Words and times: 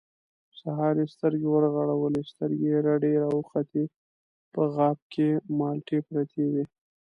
سهار 0.59 0.95
يې 1.01 1.07
سترګې 1.15 1.47
ورغړولې، 1.49 2.21
سترګې 2.31 2.67
يې 2.73 2.79
رډې 2.87 3.13
راوختې، 3.23 3.83
په 4.53 4.61
غاب 4.73 4.97
کې 5.13 5.27
مالټې 5.57 5.99
پرتې 6.07 6.43
وې. 6.51 6.63